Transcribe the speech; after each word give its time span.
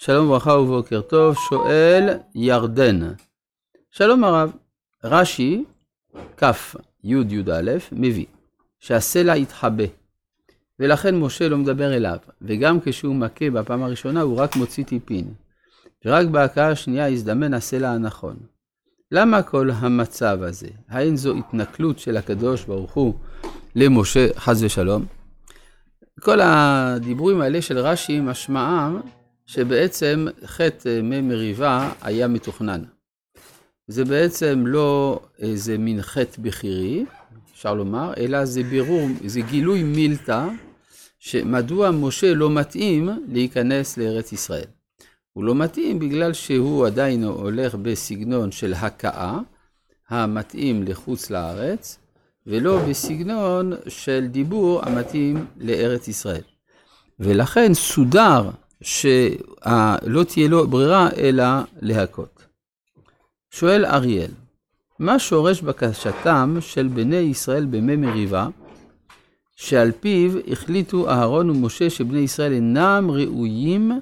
שלום 0.00 0.26
וברכה 0.26 0.52
ובוקר 0.52 1.00
טוב, 1.00 1.36
שואל 1.48 2.18
ירדן. 2.34 3.00
שלום 3.90 4.24
הרב, 4.24 4.52
רש"י, 5.04 5.64
כ' 6.36 6.44
י' 7.04 7.14
י"א, 7.28 7.72
מביא 7.92 8.26
שהסלע 8.80 9.36
יתחבא, 9.36 9.84
ולכן 10.80 11.16
משה 11.16 11.48
לא 11.48 11.56
מדבר 11.56 11.96
אליו, 11.96 12.16
וגם 12.42 12.78
כשהוא 12.80 13.14
מכה 13.14 13.50
בפעם 13.50 13.82
הראשונה 13.82 14.20
הוא 14.20 14.38
רק 14.38 14.56
מוציא 14.56 14.84
טיפין, 14.84 15.34
ורק 16.04 16.26
בהכאה 16.26 16.70
השנייה 16.70 17.08
יזדמן 17.08 17.54
הסלע 17.54 17.90
הנכון. 17.90 18.36
למה 19.12 19.42
כל 19.42 19.70
המצב 19.70 20.38
הזה? 20.42 20.68
האין 20.88 21.16
זו 21.16 21.34
התנכלות 21.38 21.98
של 21.98 22.16
הקדוש 22.16 22.64
ברוך 22.64 22.92
הוא 22.92 23.14
למשה, 23.74 24.28
חס 24.36 24.62
ושלום? 24.62 25.04
כל 26.20 26.40
הדיבורים 26.42 27.40
האלה 27.40 27.62
של 27.62 27.78
רש"י 27.78 28.20
משמעם 28.20 29.00
שבעצם 29.48 30.26
חטא 30.46 31.00
מי 31.02 31.20
מריבה 31.20 31.92
היה 32.02 32.28
מתוכנן. 32.28 32.82
זה 33.86 34.04
בעצם 34.04 34.64
לא 34.66 35.20
איזה 35.38 35.78
מין 35.78 36.02
חטא 36.02 36.42
בכירי, 36.42 37.04
אפשר 37.52 37.74
לומר, 37.74 38.12
אלא 38.16 38.44
זה 38.44 38.62
בירור, 38.62 39.08
זה 39.26 39.40
גילוי 39.40 39.82
מילתא, 39.82 40.48
שמדוע 41.18 41.90
משה 41.90 42.34
לא 42.34 42.50
מתאים 42.50 43.08
להיכנס 43.28 43.98
לארץ 43.98 44.32
ישראל. 44.32 44.66
הוא 45.32 45.44
לא 45.44 45.54
מתאים 45.54 45.98
בגלל 45.98 46.32
שהוא 46.32 46.86
עדיין 46.86 47.24
הולך 47.24 47.74
בסגנון 47.74 48.52
של 48.52 48.74
הכאה, 48.74 49.38
המתאים 50.08 50.82
לחוץ 50.82 51.30
לארץ, 51.30 51.98
ולא 52.46 52.80
בסגנון 52.88 53.72
של 53.88 54.26
דיבור 54.30 54.84
המתאים 54.84 55.46
לארץ 55.56 56.08
ישראל. 56.08 56.42
ולכן 57.20 57.74
סודר 57.74 58.50
שלא 58.82 60.24
תהיה 60.28 60.48
לו 60.48 60.66
ברירה 60.68 61.08
אלא 61.16 61.44
להכות. 61.80 62.44
שואל 63.50 63.84
אריאל, 63.84 64.30
מה 64.98 65.18
שורש 65.18 65.62
בקשתם 65.62 66.56
של 66.60 66.88
בני 66.88 67.16
ישראל 67.16 67.66
במי 67.66 67.96
מריבה, 67.96 68.48
שעל 69.56 69.92
פיו 70.00 70.32
החליטו 70.52 71.10
אהרון 71.10 71.50
ומשה 71.50 71.90
שבני 71.90 72.18
ישראל 72.18 72.52
אינם 72.52 73.10
ראויים 73.10 74.00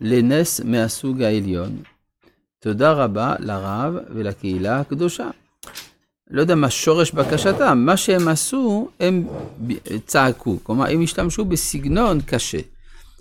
לנס 0.00 0.60
מהסוג 0.60 1.22
העליון? 1.22 1.82
תודה 2.60 2.92
רבה 2.92 3.34
לרב 3.38 3.94
ולקהילה 4.14 4.80
הקדושה. 4.80 5.30
לא 6.30 6.40
יודע 6.40 6.54
מה 6.54 6.70
שורש 6.70 7.12
בקשתם, 7.12 7.82
מה 7.86 7.96
שהם 7.96 8.28
עשו, 8.28 8.88
הם 9.00 9.28
צעקו, 10.06 10.58
כלומר, 10.62 10.86
הם 10.90 11.02
השתמשו 11.02 11.44
בסגנון 11.44 12.20
קשה. 12.20 12.58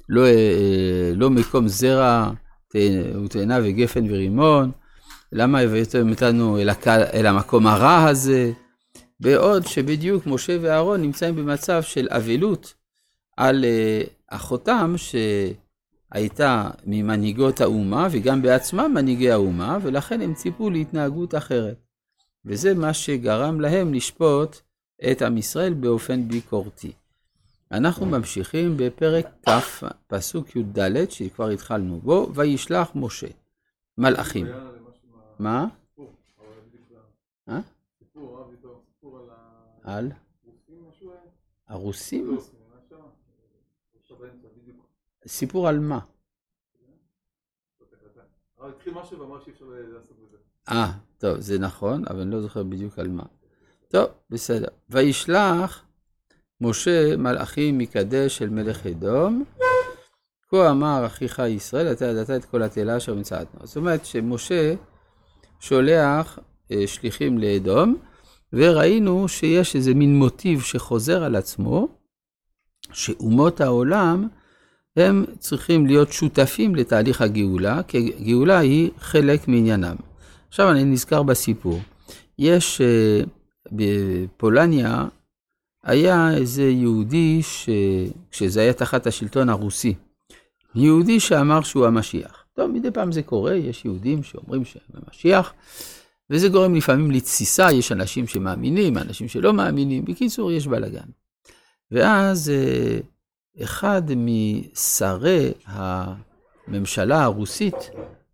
לא, 0.09 0.25
אה, 0.25 1.11
לא 1.15 1.29
מקום 1.29 1.67
זרע 1.67 2.31
ותאנה 2.75 3.59
וגפן 3.63 4.05
ורימון, 4.09 4.71
למה 5.31 5.59
הבאתם 5.59 6.09
אותנו 6.09 6.59
אל, 6.59 6.69
הק... 6.69 6.87
אל 6.87 7.25
המקום 7.25 7.67
הרע 7.67 8.03
הזה? 8.03 8.51
בעוד 9.19 9.67
שבדיוק 9.67 10.27
משה 10.27 10.57
ואהרון 10.61 11.01
נמצאים 11.01 11.35
במצב 11.35 11.81
של 11.81 12.07
אבלות 12.09 12.73
על 13.37 13.65
אה, 13.65 14.01
אחותם 14.27 14.95
שהייתה 14.97 16.69
ממנהיגות 16.85 17.61
האומה 17.61 18.07
וגם 18.11 18.41
בעצמם 18.41 18.91
מנהיגי 18.93 19.31
האומה, 19.31 19.77
ולכן 19.81 20.21
הם 20.21 20.33
ציפו 20.33 20.69
להתנהגות 20.69 21.35
אחרת. 21.35 21.77
וזה 22.45 22.73
מה 22.73 22.93
שגרם 22.93 23.61
להם 23.61 23.93
לשפוט 23.93 24.57
את 25.11 25.21
עם 25.21 25.37
ישראל 25.37 25.73
באופן 25.73 26.27
ביקורתי. 26.27 26.91
אנחנו 27.71 28.05
ממשיכים 28.05 28.77
בפרק 28.77 29.25
כ', 29.49 29.83
פסוק 30.07 30.55
י"ד, 30.55 31.09
שכבר 31.09 31.49
התחלנו 31.49 31.99
בו, 31.99 32.31
וישלח 32.35 32.91
משה. 32.95 33.27
מלאכים. 33.97 34.47
מה? 35.39 35.67
על? 39.83 40.11
הרוסים? 41.67 42.37
סיפור 45.27 45.67
על 45.67 45.79
מה? 45.79 45.99
אה, 50.69 50.91
טוב, 51.17 51.39
זה 51.39 51.59
נכון, 51.59 52.03
אבל 52.09 52.21
אני 52.21 52.31
לא 52.31 52.41
זוכר 52.41 52.63
בדיוק 52.63 52.99
על 52.99 53.07
מה. 53.07 53.23
טוב, 53.87 54.09
בסדר. 54.29 54.67
וישלח 54.89 55.88
משה 56.61 57.17
מלאכים 57.17 57.77
מקדש 57.77 58.41
אל 58.41 58.49
מלך 58.49 58.85
אדום, 58.87 59.43
כה 60.49 60.71
אמר 60.71 61.05
אחיך 61.05 61.39
ישראל, 61.47 61.91
אתה 61.91 62.05
ידעת 62.05 62.29
את 62.29 62.45
כל 62.45 62.63
התהילה 62.63 62.97
אשר 62.97 63.15
מצאתנו. 63.15 63.59
זאת 63.63 63.77
אומרת 63.77 64.05
שמשה 64.05 64.73
שולח 65.59 66.39
אה, 66.71 66.87
שליחים 66.87 67.37
לאדום, 67.37 67.95
וראינו 68.53 69.27
שיש 69.27 69.75
איזה 69.75 69.93
מין 69.93 70.15
מוטיב 70.15 70.61
שחוזר 70.61 71.23
על 71.23 71.35
עצמו, 71.35 71.87
שאומות 72.91 73.61
העולם 73.61 74.27
הם 74.95 75.25
צריכים 75.39 75.85
להיות 75.85 76.11
שותפים 76.11 76.75
לתהליך 76.75 77.21
הגאולה, 77.21 77.83
כי 77.83 78.11
גאולה 78.23 78.59
היא 78.59 78.89
חלק 78.99 79.47
מעניינם. 79.47 79.95
עכשיו 80.47 80.71
אני 80.71 80.83
נזכר 80.83 81.23
בסיפור. 81.23 81.79
יש 82.39 82.81
uh, 82.81 83.29
בפולניה, 83.71 85.05
היה 85.83 86.33
איזה 86.33 86.63
יהודי, 86.63 87.39
ש... 87.43 87.69
כשזה 88.31 88.61
היה 88.61 88.73
תחת 88.73 89.07
השלטון 89.07 89.49
הרוסי, 89.49 89.93
יהודי 90.75 91.19
שאמר 91.19 91.61
שהוא 91.61 91.85
המשיח. 91.85 92.45
טוב, 92.53 92.71
מדי 92.71 92.91
פעם 92.91 93.11
זה 93.11 93.21
קורה, 93.23 93.55
יש 93.55 93.85
יהודים 93.85 94.23
שאומרים 94.23 94.65
שהם 94.65 94.81
המשיח, 94.93 95.53
וזה 96.29 96.49
גורם 96.49 96.75
לפעמים 96.75 97.11
לתסיסה, 97.11 97.71
יש 97.71 97.91
אנשים 97.91 98.27
שמאמינים, 98.27 98.97
אנשים 98.97 99.27
שלא 99.27 99.53
מאמינים, 99.53 100.05
בקיצור, 100.05 100.51
יש 100.51 100.67
בלאגן. 100.67 101.09
ואז 101.91 102.51
uh, 102.51 103.63
אחד 103.63 104.01
משרי 104.15 105.51
הממשלה 105.65 107.23
הרוסית 107.23 107.75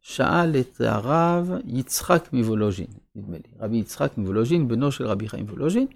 שאל 0.02 0.56
את 0.60 0.82
הרב 0.82 1.52
יצחק 1.66 2.30
מוולוז'ין, 2.34 2.88
נדמה 3.16 3.38
לי, 3.38 3.52
רבי 3.60 3.78
יצחק 3.78 4.12
מוולוז'ין, 4.18 4.68
בנו 4.68 4.92
של 4.92 5.08
רבי 5.08 5.30
חיים 5.30 5.46
וולוז'ין, 5.50 5.88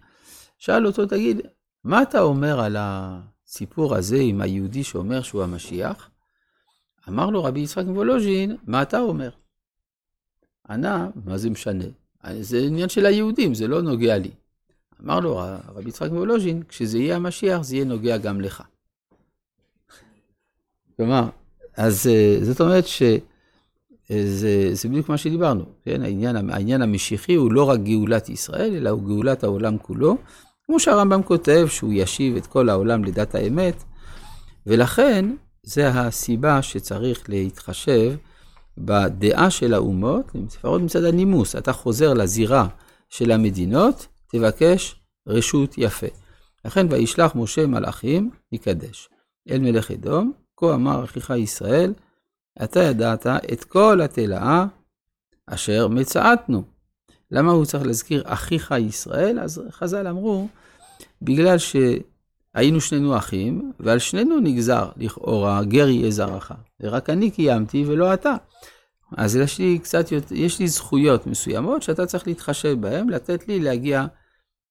שאל 0.59 0.87
אותו, 0.87 1.05
תגיד, 1.05 1.41
מה 1.83 2.01
אתה 2.01 2.21
אומר 2.21 2.59
על 2.59 2.75
הסיפור 2.79 3.95
הזה 3.95 4.17
עם 4.19 4.41
היהודי 4.41 4.83
שאומר 4.83 5.21
שהוא 5.21 5.43
המשיח? 5.43 6.09
אמר 7.07 7.29
לו 7.29 7.43
רבי 7.43 7.59
יצחק 7.59 7.85
מוולוז'ין, 7.85 8.57
מה 8.67 8.81
אתה 8.81 8.99
אומר? 8.99 9.29
ענה, 10.69 11.09
מה 11.25 11.37
זה 11.37 11.49
משנה? 11.49 11.85
זה 12.39 12.57
עניין 12.57 12.89
של 12.89 13.05
היהודים, 13.05 13.53
זה 13.53 13.67
לא 13.67 13.81
נוגע 13.81 14.17
לי. 14.17 14.31
אמר 15.03 15.19
לו 15.19 15.41
רבי 15.75 15.89
יצחק 15.89 16.11
מוולוז'ין, 16.11 16.63
כשזה 16.63 16.97
יהיה 16.97 17.15
המשיח, 17.15 17.61
זה 17.61 17.75
יהיה 17.75 17.85
נוגע 17.85 18.17
גם 18.17 18.41
לך. 18.41 18.63
כלומר, 20.97 21.29
אז 21.77 22.07
אה, 22.07 22.37
זאת 22.41 22.61
אומרת 22.61 22.87
ש... 22.87 23.03
זה, 24.09 24.69
זה 24.73 24.89
בדיוק 24.89 25.09
מה 25.09 25.17
שדיברנו, 25.17 25.65
כן? 25.83 26.01
העניין, 26.01 26.49
העניין 26.49 26.81
המשיחי 26.81 27.35
הוא 27.35 27.51
לא 27.51 27.69
רק 27.69 27.79
גאולת 27.79 28.29
ישראל, 28.29 28.75
אלא 28.75 28.89
הוא 28.89 29.03
גאולת 29.03 29.43
העולם 29.43 29.77
כולו, 29.77 30.17
כמו 30.69 30.79
שהרמב"ם 30.79 31.23
כותב, 31.23 31.67
שהוא 31.69 31.93
ישיב 31.93 32.35
את 32.35 32.47
כל 32.47 32.69
העולם 32.69 33.03
לדת 33.03 33.35
האמת, 33.35 33.83
ולכן 34.67 35.25
זה 35.63 35.89
הסיבה 35.89 36.61
שצריך 36.61 37.29
להתחשב 37.29 38.15
בדעה 38.77 39.49
של 39.49 39.73
האומות, 39.73 40.31
לפחות 40.35 40.81
מצד 40.81 41.03
הנימוס, 41.03 41.55
אתה 41.55 41.73
חוזר 41.73 42.13
לזירה 42.13 42.67
של 43.09 43.31
המדינות, 43.31 44.07
תבקש 44.31 44.95
רשות 45.27 45.77
יפה. 45.77 46.07
לכן 46.65 46.87
וישלח 46.89 47.35
משה 47.35 47.67
מלאכים, 47.67 48.31
יקדש. 48.51 49.09
אל 49.49 49.59
מלך 49.59 49.91
אדום, 49.91 50.31
כה 50.57 50.73
אמר 50.73 51.03
אחיך 51.03 51.29
ישראל, 51.29 51.93
אתה 52.63 52.79
ידעת 52.79 53.27
את 53.27 53.63
כל 53.63 54.01
התלאה 54.01 54.65
אשר 55.47 55.87
מצאתנו. 55.87 56.78
למה 57.31 57.51
הוא 57.51 57.65
צריך 57.65 57.85
להזכיר 57.85 58.23
אחיך 58.25 58.73
ישראל? 58.79 59.39
אז 59.39 59.61
חז"ל 59.71 60.07
אמרו, 60.07 60.47
בגלל 61.21 61.57
שהיינו 61.57 62.81
שנינו 62.81 63.17
אחים, 63.17 63.71
ועל 63.79 63.99
שנינו 63.99 64.39
נגזר 64.39 64.89
לכאורה 64.97 65.63
גר 65.63 65.87
יהיה 65.87 66.11
זרעך. 66.11 66.51
ורק 66.79 67.09
אני 67.09 67.31
קיימתי 67.31 67.83
ולא 67.87 68.13
אתה. 68.13 68.35
אז 69.17 69.35
יש 69.35 69.59
לי 69.59 69.79
קצת, 69.79 70.05
יש 70.31 70.59
לי 70.59 70.67
זכויות 70.67 71.27
מסוימות 71.27 71.83
שאתה 71.83 72.05
צריך 72.05 72.27
להתחשב 72.27 72.81
בהן, 72.81 73.09
לתת 73.09 73.47
לי 73.47 73.59
להגיע 73.59 74.05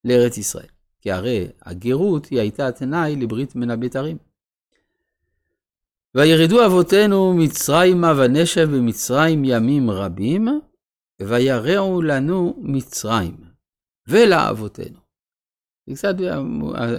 לארץ 0.04 0.38
ישראל. 0.38 0.66
כי 1.00 1.12
הרי 1.12 1.48
הגרות 1.62 2.26
היא 2.26 2.40
הייתה 2.40 2.72
תנאי 2.72 3.16
לברית 3.16 3.56
בין 3.56 3.70
הבתרים. 3.70 4.16
וירדו 6.14 6.66
אבותינו 6.66 7.34
מצרימה 7.34 8.12
ונשב 8.16 8.68
במצרים 8.70 9.44
ימים 9.44 9.90
רבים, 9.90 10.60
וירעו 11.22 12.02
לנו 12.02 12.54
מצרים, 12.58 13.36
ולאבותינו. 14.08 14.98
קצת, 15.94 16.14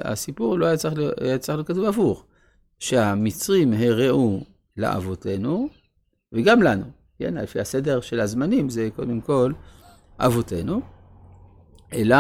הסיפור 0.04 0.60
לא 0.60 0.66
היה 0.66 0.77
צריך, 0.77 0.94
היה 1.21 1.38
צריך 1.38 1.57
להיות 1.57 1.68
כתוב 1.68 1.86
הפוך, 1.86 2.25
שהמצרים 2.80 3.74
הרעו 3.74 4.44
לאבותינו, 4.77 5.69
וגם 6.33 6.62
לנו, 6.62 6.86
כן, 7.19 7.33
לפי 7.33 7.60
הסדר 7.60 8.01
של 8.01 8.19
הזמנים 8.19 8.69
זה 8.69 8.89
קודם 8.95 9.21
כל 9.21 9.51
אבותינו, 10.19 10.81
אלא 11.94 12.18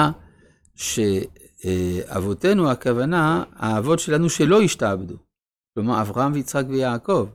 שאבותינו 0.75 2.71
הכוונה, 2.71 3.43
האבות 3.53 3.99
שלנו 3.99 4.29
שלא 4.29 4.61
השתעבדו, 4.61 5.15
כלומר 5.73 6.01
אברהם 6.01 6.33
ויצחק 6.33 6.63
ויעקב. 6.69 7.29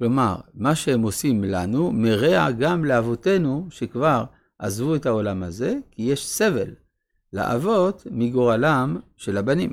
כלומר, 0.00 0.36
מה 0.54 0.74
שהם 0.74 1.02
עושים 1.02 1.44
לנו 1.44 1.92
מרע 1.92 2.50
גם 2.50 2.84
לאבותינו 2.84 3.66
שכבר 3.70 4.24
עזבו 4.58 4.94
את 4.94 5.06
העולם 5.06 5.42
הזה, 5.42 5.78
כי 5.90 6.02
יש 6.02 6.26
סבל 6.26 6.74
לאבות 7.32 8.06
מגורלם 8.10 8.96
של 9.16 9.36
הבנים. 9.36 9.72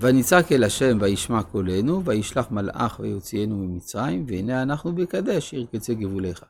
ונצעק 0.00 0.52
אל 0.52 0.64
השם 0.64 0.98
וישמע 1.00 1.42
קולנו, 1.42 2.04
וישלח 2.04 2.50
מלאך 2.50 3.00
ויוציאנו 3.00 3.56
ממצרים, 3.56 4.24
והנה 4.28 4.62
אנחנו 4.62 4.94
בקדש, 4.94 5.52
עיר 5.52 5.66
קצה 5.72 5.94
גבוליך. 5.94 6.44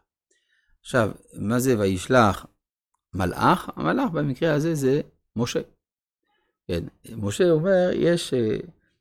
עכשיו, 0.80 1.10
מה 1.34 1.58
זה 1.58 1.78
וישלח 1.78 2.46
מלאך? 3.14 3.70
המלאך 3.76 4.10
במקרה 4.10 4.54
הזה 4.54 4.74
זה 4.74 5.00
משה. 5.36 5.60
כן, 6.69 6.84
משה 7.16 7.50
אומר, 7.50 7.90
יש 7.94 8.34
אה, 8.34 8.56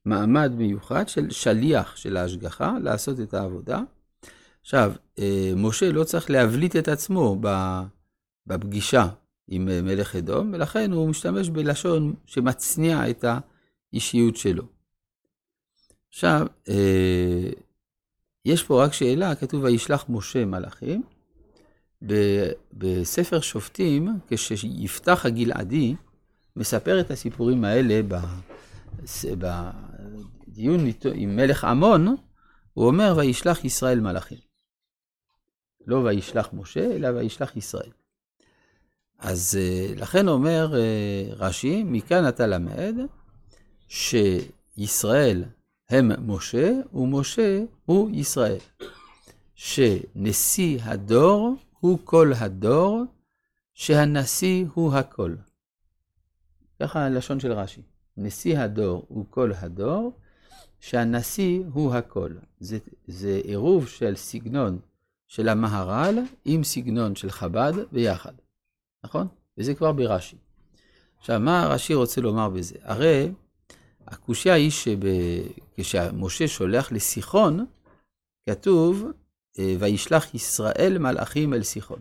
מעמד 0.06 0.52
מיוחד 0.56 1.10
של 1.10 1.30
שליח 1.30 1.96
של 1.96 2.18
ההשגחה 2.18 2.78
לעשות 2.84 3.20
את 3.20 3.34
העבודה. 3.34 3.82
עכשיו, 4.62 4.94
אה, 5.20 5.54
משה 5.56 5.92
לא 5.92 6.04
צריך 6.04 6.30
להבליט 6.30 6.76
את 6.76 6.88
עצמו 6.88 7.42
בפגישה 8.48 9.08
עם 9.48 9.70
אה, 9.70 9.82
מלך 9.82 10.16
אדום, 10.16 10.52
ולכן 10.54 10.92
הוא 10.92 11.10
משתמש 11.10 11.50
בלשון 11.50 12.14
שמצניע 12.26 13.10
את 13.10 13.26
האישיות 13.94 14.36
שלו. 14.36 14.64
עכשיו, 16.10 16.48
אה, 16.70 17.50
יש 18.46 18.64
פה 18.64 18.84
רק 18.84 18.94
שאלה, 18.94 19.36
כתוב 19.36 19.64
וישלח 19.64 20.06
משה 20.10 20.46
מלאכים. 20.46 21.04
בספר 22.74 23.40
שופטים, 23.42 24.20
כשיפתח 24.28 25.26
הגלעדי 25.26 25.96
מספר 26.56 27.00
את 27.00 27.12
הסיפורים 27.12 27.64
האלה 27.64 28.02
בדיון 29.38 30.86
עם 31.14 31.36
מלך 31.36 31.64
עמון, 31.64 32.16
הוא 32.74 32.88
אומר 32.88 33.14
וישלח 33.18 33.66
ישראל 33.66 34.00
מלאכים. 34.00 34.38
לא 35.88 35.96
וישלח 35.96 36.50
משה, 36.54 36.96
אלא 36.96 37.08
וישלח 37.08 37.58
ישראל. 37.58 37.92
אז 39.20 39.58
אה, 39.62 39.94
לכן 39.96 40.28
אומר 40.28 40.76
אה, 40.76 41.34
רש"י, 41.36 41.84
מכאן 41.84 42.28
אתה 42.28 42.48
למד 42.48 42.96
שישראל 43.88 45.44
הם 45.90 46.32
משה, 46.32 46.72
ומשה 46.94 47.60
הוא 47.86 48.10
ישראל. 48.14 48.58
שנשיא 49.56 50.80
הדור 50.82 51.56
הוא 51.80 52.00
כל 52.04 52.32
הדור, 52.40 53.04
שהנשיא 53.74 54.66
הוא 54.74 54.94
הכל. 54.94 55.36
ככה 56.80 57.06
הלשון 57.06 57.40
של 57.40 57.52
רש"י. 57.52 57.82
נשיא 58.18 58.60
הדור 58.60 59.06
הוא 59.08 59.26
כל 59.30 59.52
הדור, 59.60 60.20
שהנשיא 60.80 61.64
הוא 61.74 61.94
הכל. 61.94 62.32
זה, 62.60 62.78
זה 63.08 63.42
עירוב 63.44 63.88
של 63.88 64.16
סגנון 64.16 64.80
של 65.28 65.50
המהר"ל 65.50 66.20
עם 66.46 66.64
סגנון 66.64 67.16
של 67.16 67.30
חב"ד 67.30 67.74
ביחד, 67.92 68.34
נכון? 69.04 69.28
וזה 69.58 69.76
כבר 69.76 69.92
ברש"י. 69.92 70.38
עכשיו, 71.18 71.40
מה 71.40 71.68
רש"י 71.68 71.94
רוצה 71.94 72.22
לומר 72.22 72.50
בזה? 72.50 72.76
הרי 72.82 73.32
הקושייה 74.08 74.56
היא 74.56 74.72
שכשמשה 74.72 76.48
שולח 76.48 76.92
לסיחון, 76.92 77.66
כתוב, 78.50 79.06
וישלח 79.58 80.36
ישראל 80.36 80.98
מלאכים 80.98 81.54
אל 81.54 81.64
סיחון. 81.64 82.00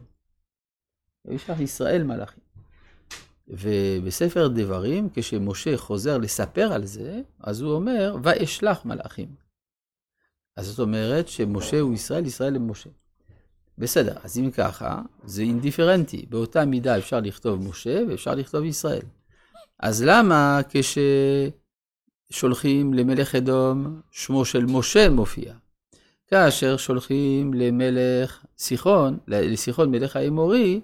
וישלח 1.25 1.61
ישראל 1.61 2.03
מלאכים. 2.03 2.50
ובספר 3.51 4.49
דברים, 4.49 5.09
כשמשה 5.15 5.77
חוזר 5.77 6.19
לספר 6.19 6.73
על 6.73 6.85
זה, 6.85 7.21
אז 7.41 7.61
הוא 7.61 7.73
אומר, 7.73 8.17
ואשלח 8.23 8.85
מלאכים. 8.85 9.29
אז 10.57 10.67
זאת 10.67 10.79
אומרת 10.79 11.29
שמשה 11.29 11.81
הוא 11.81 11.95
ישראל, 11.95 12.27
ישראל 12.27 12.57
הם 12.57 12.71
משה. 12.71 12.91
בסדר, 13.79 14.17
אז 14.23 14.39
אם 14.39 14.51
ככה, 14.51 15.03
זה 15.25 15.43
אינדיפרנטי. 15.43 16.27
באותה 16.29 16.65
מידה 16.65 16.99
אפשר 16.99 17.21
לכתוב 17.21 17.69
משה 17.69 18.01
ואפשר 18.09 18.35
לכתוב 18.35 18.65
ישראל. 18.65 19.03
אז 19.79 20.03
למה 20.03 20.61
כששולחים 22.31 22.95
למלך 22.95 23.35
אדום, 23.35 24.01
שמו 24.11 24.45
של 24.45 24.67
משה 24.67 25.09
מופיע? 25.09 25.55
כאשר 26.27 26.77
שולחים 26.77 27.55
למלך 27.55 28.45
סיחון, 28.59 29.19
לסיחון 29.29 29.91
מלך 29.91 30.17
האמורי, 30.17 30.81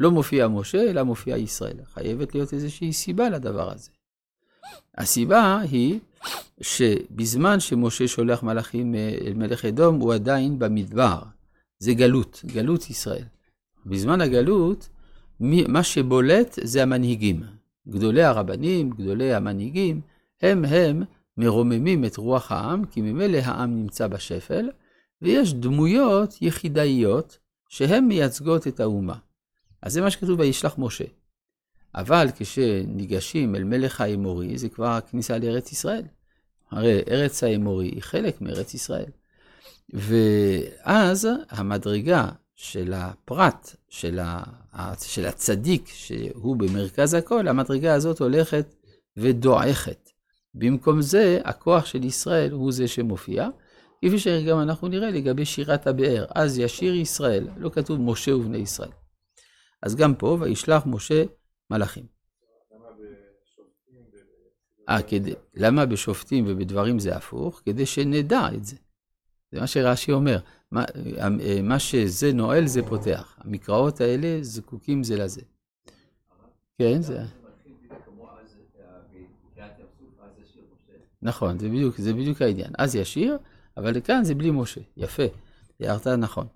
לא 0.00 0.10
מופיע 0.10 0.48
משה, 0.48 0.90
אלא 0.90 1.02
מופיע 1.02 1.36
ישראל. 1.36 1.76
חייבת 1.94 2.34
להיות 2.34 2.52
איזושהי 2.52 2.92
סיבה 2.92 3.30
לדבר 3.30 3.72
הזה. 3.72 3.90
הסיבה 4.98 5.60
היא 5.60 5.98
שבזמן 6.60 7.60
שמשה 7.60 8.08
שולח 8.08 8.42
מלאכים 8.42 8.94
אל 8.94 9.34
מלך 9.34 9.64
אדום, 9.64 10.00
הוא 10.00 10.14
עדיין 10.14 10.58
במדבר. 10.58 11.18
זה 11.78 11.94
גלות, 11.94 12.42
גלות 12.46 12.90
ישראל. 12.90 13.24
בזמן 13.86 14.20
הגלות, 14.20 14.88
מה 15.68 15.82
שבולט 15.82 16.58
זה 16.62 16.82
המנהיגים. 16.82 17.42
גדולי 17.88 18.22
הרבנים, 18.22 18.90
גדולי 18.90 19.34
המנהיגים, 19.34 20.00
הם 20.42 20.64
הם 20.64 21.02
מרוממים 21.36 22.04
את 22.04 22.16
רוח 22.16 22.52
העם, 22.52 22.84
כי 22.84 23.00
ממילא 23.00 23.38
העם 23.38 23.76
נמצא 23.76 24.06
בשפל, 24.06 24.70
ויש 25.22 25.54
דמויות 25.54 26.42
יחידאיות 26.42 27.38
שהן 27.68 28.04
מייצגות 28.04 28.66
את 28.66 28.80
האומה. 28.80 29.16
אז 29.82 29.92
זה 29.92 30.00
מה 30.00 30.10
שכתוב 30.10 30.40
וישלח 30.40 30.74
משה. 30.78 31.04
אבל 31.94 32.26
כשניגשים 32.36 33.56
אל 33.56 33.64
מלך 33.64 34.00
האמורי, 34.00 34.58
זה 34.58 34.68
כבר 34.68 34.86
הכניסה 34.86 35.38
לארץ 35.38 35.72
ישראל. 35.72 36.02
הרי 36.70 37.02
ארץ 37.10 37.44
האמורי 37.44 37.86
היא 37.86 38.02
חלק 38.02 38.40
מארץ 38.40 38.74
ישראל. 38.74 39.10
ואז 39.92 41.28
המדרגה 41.50 42.28
של 42.56 42.92
הפרט, 42.92 43.76
של, 43.88 44.18
ה, 44.22 44.42
של 45.02 45.26
הצדיק, 45.26 45.88
שהוא 45.88 46.56
במרכז 46.56 47.14
הכל, 47.14 47.48
המדרגה 47.48 47.94
הזאת 47.94 48.18
הולכת 48.18 48.74
ודועכת. 49.16 50.10
במקום 50.54 51.02
זה, 51.02 51.38
הכוח 51.44 51.86
של 51.86 52.04
ישראל 52.04 52.50
הוא 52.50 52.72
זה 52.72 52.88
שמופיע, 52.88 53.48
כפי 54.04 54.18
שגם 54.18 54.60
אנחנו 54.60 54.88
נראה 54.88 55.10
לגבי 55.10 55.44
שירת 55.44 55.86
הבאר. 55.86 56.24
אז 56.34 56.58
ישיר 56.58 56.94
ישראל, 56.94 57.48
לא 57.56 57.70
כתוב 57.70 58.00
משה 58.00 58.36
ובני 58.36 58.58
ישראל. 58.58 58.90
אז 59.82 59.96
גם 59.96 60.14
פה, 60.14 60.36
וישלח 60.40 60.82
משה 60.86 61.24
מלאכים. 61.70 62.06
אה, 64.88 65.02
כדי, 65.02 65.34
למה 65.54 65.86
בשופטים 65.86 66.44
ובדברים 66.48 66.98
זה 66.98 67.16
הפוך? 67.16 67.62
כדי 67.64 67.86
שנדע 67.86 68.48
את 68.54 68.64
זה. 68.64 68.76
זה 69.52 69.60
מה 69.60 69.66
שרש"י 69.66 70.12
אומר. 70.12 70.38
מה, 70.70 70.84
מה 71.62 71.78
שזה 71.78 72.32
נועל 72.32 72.66
זה 72.66 72.82
פותח. 72.88 73.38
המקראות 73.38 74.00
האלה 74.00 74.38
זקוקים 74.42 75.04
זה 75.04 75.16
לזה. 75.16 75.40
כן, 76.78 77.02
זה... 77.02 77.22
נכון, 81.22 81.58
זה 81.58 81.68
בדיוק, 81.68 81.96
זה 81.96 82.12
בדיוק 82.12 82.42
העניין. 82.42 82.72
אז 82.78 82.94
ישיר, 82.94 83.38
אבל 83.76 84.00
כאן 84.00 84.24
זה 84.24 84.34
בלי 84.34 84.50
משה. 84.50 84.80
יפה, 84.96 85.22
הערת 85.80 86.06
נכון. 86.06 86.46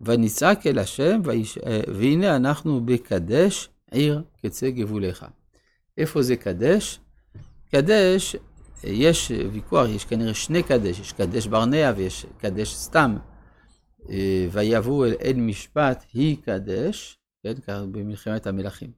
ונצעק 0.00 0.66
אל 0.66 0.78
השם, 0.78 1.20
ויש... 1.24 1.58
אה, 1.58 1.80
והנה 1.94 2.36
אנחנו 2.36 2.86
בקדש 2.86 3.68
עיר 3.90 4.22
קצה 4.42 4.70
גבוליך. 4.70 5.26
איפה 5.98 6.22
זה 6.22 6.36
קדש? 6.36 7.00
קדש, 7.70 8.36
יש 8.84 9.32
ויכוח, 9.52 9.88
יש 9.88 10.04
כנראה 10.04 10.34
שני 10.34 10.62
קדש, 10.62 11.00
יש 11.00 11.12
קדש 11.12 11.46
ברנע 11.46 11.92
ויש 11.96 12.26
קדש 12.38 12.74
סתם. 12.74 13.16
אה, 14.10 14.46
ויבואו 14.52 15.04
אל 15.04 15.12
עין 15.20 15.46
משפט, 15.46 16.04
היא 16.14 16.36
קדש, 16.44 17.18
כן, 17.42 17.54
ככה 17.54 17.84
במלחמת 17.86 18.46
המלכים. 18.46 18.90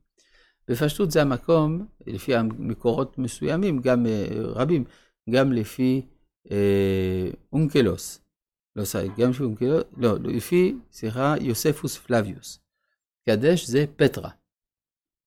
בפשטות 0.69 1.11
זה 1.11 1.23
המקום, 1.23 1.87
לפי 2.07 2.35
המקורות 2.35 3.19
מסוימים, 3.19 3.81
גם 3.81 4.07
אה, 4.07 4.27
רבים, 4.33 4.85
גם 5.31 5.53
לפי 5.53 6.03
אה, 6.51 7.31
אונקלוס. 7.53 8.21
לא 8.77 8.85
סליחה, 8.85 9.15
גם 9.19 9.31
לפי 9.31 9.43
אונקלוס, 9.43 9.83
לא, 9.97 10.19
לפי, 10.19 10.77
סליחה, 10.93 11.35
יוספוס 11.41 11.99
פלביוס. 11.99 12.59
קדש 13.29 13.67
זה 13.67 13.85
פטרה. 13.97 14.31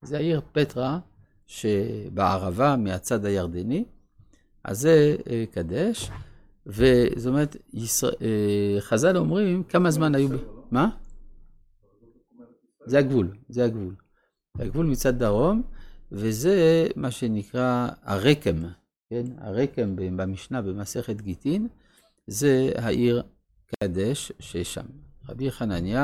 זה 0.01 0.17
העיר 0.17 0.41
פטרה 0.51 0.99
שבערבה 1.47 2.75
מהצד 2.77 3.25
הירדני, 3.25 3.85
אז 4.63 4.79
זה 4.79 5.15
אה, 5.29 5.43
קדש, 5.51 6.11
וזאת 6.65 7.27
אומרת, 7.27 7.55
ישראל, 7.73 8.13
אה, 8.21 8.81
חז"ל 8.81 9.17
אומרים 9.17 9.63
כמה 9.63 9.91
זמן 9.91 10.15
היו... 10.15 10.29
מה? 10.71 10.89
זה 12.85 12.99
הגבול, 12.99 13.37
זה 13.49 13.65
הגבול. 13.65 13.95
הגבול 14.59 14.85
מצד 14.85 15.19
דרום, 15.19 15.63
וזה 16.11 16.87
מה 16.95 17.11
שנקרא 17.11 17.89
הרקם, 18.03 18.55
כן? 19.09 19.23
הרקם 19.37 19.95
במשנה 19.95 20.61
במסכת 20.61 21.21
גיטין, 21.21 21.67
זה 22.27 22.71
העיר 22.75 23.23
קדש 23.65 24.31
ששם. 24.39 24.85
רבי 25.29 25.51
חנניה 25.51 26.01